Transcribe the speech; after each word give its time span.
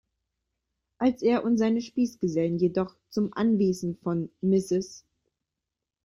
Als 0.97 1.21
er 1.21 1.43
und 1.43 1.59
seine 1.59 1.79
Spießgesellen 1.79 2.57
jedoch 2.57 2.95
zum 3.11 3.33
Anwesen 3.33 3.99
von 4.01 4.31
Mrs. 4.41 5.05